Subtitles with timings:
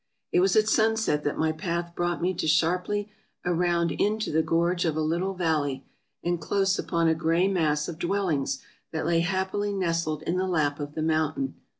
[0.31, 3.11] It was at sunset that my path brought me sharply
[3.45, 5.85] around into the gorge of a little valley,
[6.23, 10.79] and close upon a gray mass of dwellings that lay happily nestled in the lap
[10.79, 11.53] of the mountain.